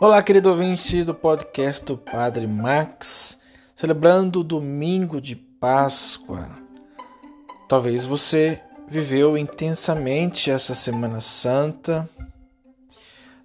[0.00, 3.36] Olá, querido ouvinte do podcast do Padre Max,
[3.74, 6.48] celebrando o domingo de Páscoa.
[7.68, 12.08] Talvez você viveu intensamente essa Semana Santa,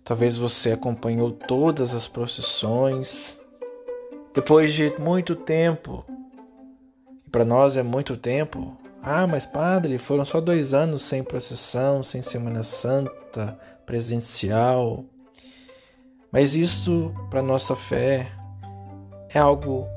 [0.04, 3.35] talvez você acompanhou todas as procissões.
[4.31, 6.05] Depois de muito tempo,
[7.26, 12.04] e para nós é muito tempo, ah, mas padre, foram só dois anos sem procissão,
[12.04, 15.04] sem Semana Santa presencial.
[16.34, 18.32] Mas isso, para nossa fé,
[19.30, 19.88] é algo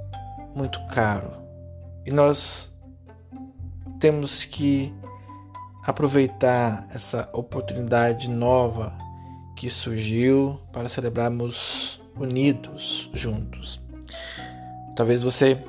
[0.55, 1.33] muito caro.
[2.05, 2.77] E nós
[3.99, 4.95] temos que
[5.83, 8.97] aproveitar essa oportunidade nova
[9.57, 13.81] que surgiu para celebrarmos unidos juntos.
[14.95, 15.65] Talvez você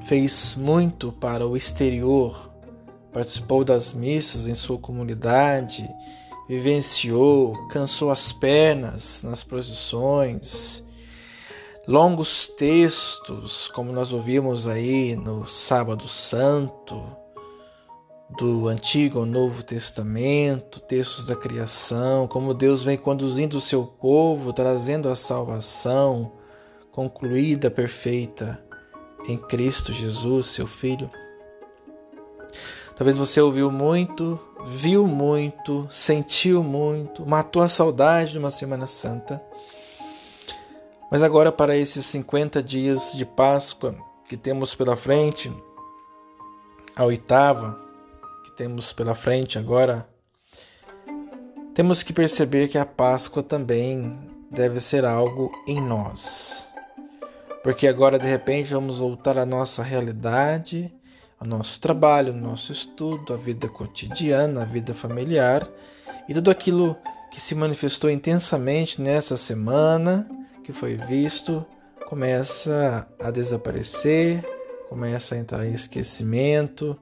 [0.00, 2.50] fez muito para o exterior,
[3.12, 5.86] participou das missas em sua comunidade
[6.48, 10.82] vivenciou, cansou as pernas nas procissões,
[11.86, 17.04] longos textos, como nós ouvimos aí no Sábado Santo,
[18.38, 24.52] do Antigo ao Novo Testamento, textos da criação, como Deus vem conduzindo o seu povo,
[24.52, 26.32] trazendo a salvação
[26.92, 28.62] concluída, perfeita
[29.26, 31.10] em Cristo Jesus, seu Filho.
[32.98, 39.40] Talvez você ouviu muito, viu muito, sentiu muito, matou a saudade de uma Semana Santa.
[41.08, 43.94] Mas agora, para esses 50 dias de Páscoa
[44.28, 45.48] que temos pela frente,
[46.96, 47.78] a oitava
[48.44, 50.08] que temos pela frente agora,
[51.74, 54.18] temos que perceber que a Páscoa também
[54.50, 56.68] deve ser algo em nós.
[57.62, 60.92] Porque agora, de repente, vamos voltar à nossa realidade
[61.40, 65.68] ao nosso trabalho, ao nosso estudo, à vida cotidiana, à vida familiar
[66.28, 66.96] e tudo aquilo
[67.30, 70.28] que se manifestou intensamente nessa semana,
[70.64, 71.64] que foi visto,
[72.06, 74.42] começa a desaparecer,
[74.88, 76.98] começa a entrar em esquecimento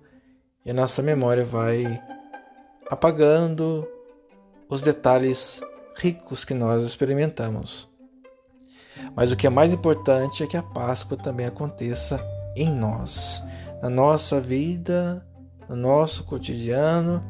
[0.64, 2.02] e a nossa memória vai
[2.90, 3.88] apagando
[4.68, 5.60] os detalhes
[5.96, 7.88] ricos que nós experimentamos.
[9.14, 12.20] Mas o que é mais importante é que a Páscoa também aconteça
[12.56, 13.42] em nós
[13.82, 15.26] na nossa vida,
[15.68, 17.22] no nosso cotidiano.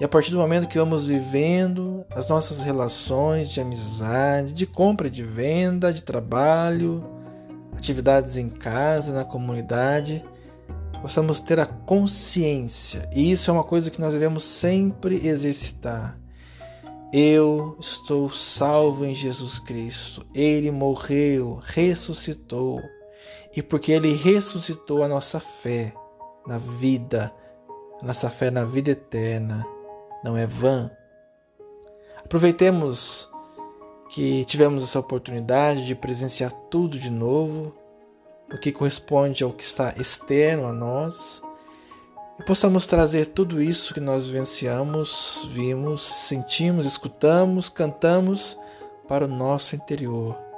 [0.00, 5.06] E a partir do momento que vamos vivendo as nossas relações de amizade, de compra
[5.06, 7.04] e de venda, de trabalho,
[7.76, 10.24] atividades em casa, na comunidade,
[11.00, 13.08] possamos ter a consciência.
[13.12, 16.18] E isso é uma coisa que nós devemos sempre exercitar.
[17.12, 20.24] Eu estou salvo em Jesus Cristo.
[20.34, 22.80] Ele morreu, ressuscitou
[23.54, 25.92] e porque ele ressuscitou a nossa fé
[26.46, 27.32] na vida,
[28.02, 29.66] nossa fé na vida eterna,
[30.24, 30.90] não é vã.
[32.16, 33.28] Aproveitemos
[34.08, 37.74] que tivemos essa oportunidade de presenciar tudo de novo,
[38.52, 41.42] o que corresponde ao que está externo a nós,
[42.38, 48.58] e possamos trazer tudo isso que nós vivenciamos, vimos, sentimos, escutamos, cantamos
[49.06, 50.51] para o nosso interior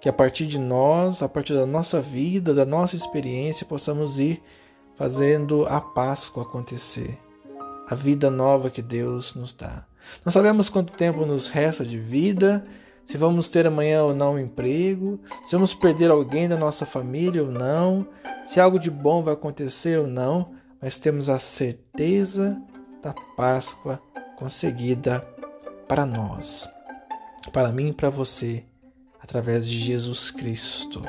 [0.00, 4.42] que a partir de nós, a partir da nossa vida, da nossa experiência, possamos ir
[4.94, 7.18] fazendo a Páscoa acontecer,
[7.88, 9.84] a vida nova que Deus nos dá.
[10.24, 12.64] Não sabemos quanto tempo nos resta de vida,
[13.04, 17.42] se vamos ter amanhã ou não um emprego, se vamos perder alguém da nossa família
[17.42, 18.06] ou não,
[18.44, 22.60] se algo de bom vai acontecer ou não, mas temos a certeza
[23.02, 24.00] da Páscoa
[24.36, 25.20] conseguida
[25.86, 26.68] para nós,
[27.52, 28.64] para mim e para você
[29.22, 31.02] através de Jesus Cristo.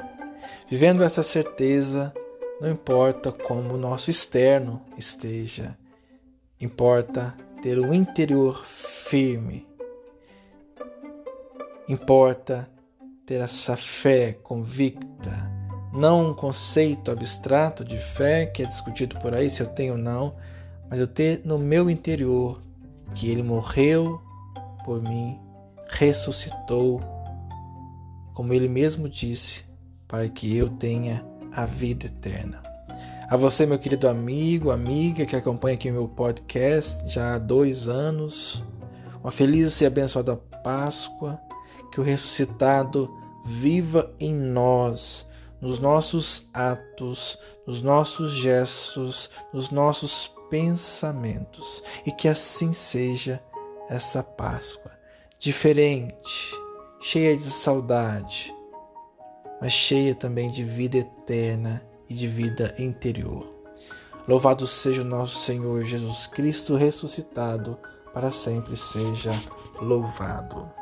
[0.70, 2.14] Vivendo essa certeza,
[2.60, 5.78] não importa como o nosso externo esteja,
[6.60, 9.68] importa ter o interior firme.
[11.88, 12.70] Importa
[13.26, 15.52] ter essa fé convicta,
[15.92, 20.00] não um conceito abstrato de fé que é discutido por aí se eu tenho ou
[20.00, 20.36] não,
[20.90, 22.62] mas eu ter no meu interior
[23.14, 24.22] que ele morreu
[24.86, 25.40] por mim,
[25.90, 27.02] ressuscitou
[28.42, 29.66] como ele mesmo disse,
[30.08, 32.60] para que eu tenha a vida eterna.
[33.30, 37.88] A você, meu querido amigo, amiga que acompanha aqui o meu podcast já há dois
[37.88, 38.64] anos,
[39.22, 41.40] uma feliz e abençoada Páscoa,
[41.92, 43.16] que o ressuscitado
[43.46, 45.28] viva em nós,
[45.62, 47.38] nos nossos atos,
[47.68, 53.40] nos nossos gestos, nos nossos pensamentos, e que assim seja
[53.88, 54.94] essa Páscoa
[55.38, 56.60] diferente
[57.04, 58.56] cheia de saudade,
[59.60, 63.44] mas cheia também de vida eterna e de vida interior.
[64.28, 67.78] Louvado seja o nosso Senhor Jesus Cristo ressuscitado,
[68.14, 69.32] para sempre seja
[69.82, 70.81] louvado.